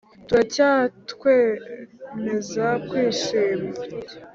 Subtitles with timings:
[0.27, 3.71] turacyatwemeza kwishima;